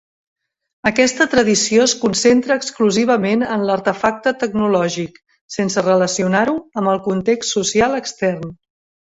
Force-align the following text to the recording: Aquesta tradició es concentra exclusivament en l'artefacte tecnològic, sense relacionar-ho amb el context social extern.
Aquesta 0.89 1.27
tradició 1.33 1.83
es 1.89 1.93
concentra 2.05 2.57
exclusivament 2.61 3.45
en 3.57 3.67
l'artefacte 3.67 4.35
tecnològic, 4.45 5.21
sense 5.59 5.85
relacionar-ho 5.89 6.59
amb 6.83 6.95
el 6.95 7.03
context 7.11 7.59
social 7.59 7.97
extern. 8.03 8.51